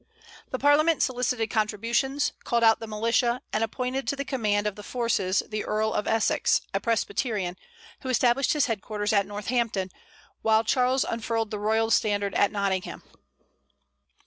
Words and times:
The 0.49 0.57
Parliament 0.57 1.03
solicited 1.03 1.51
contributions, 1.51 2.31
called 2.43 2.63
out 2.63 2.79
the 2.79 2.87
militia, 2.87 3.43
and 3.53 3.63
appointed 3.63 4.07
to 4.07 4.15
the 4.15 4.25
command 4.25 4.65
of 4.65 4.75
the 4.75 4.81
forces 4.81 5.43
the 5.47 5.63
Earl 5.63 5.93
of 5.93 6.07
Essex, 6.07 6.61
a 6.73 6.79
Presbyterian, 6.79 7.55
who 7.99 8.09
established 8.09 8.53
his 8.53 8.65
headquarters 8.65 9.13
at 9.13 9.27
Northampton, 9.27 9.91
while 10.41 10.63
Charles 10.63 11.03
unfurled 11.03 11.51
the 11.51 11.59
royal 11.59 11.91
standard 11.91 12.33
at 12.33 12.51
Nottingham. 12.51 13.03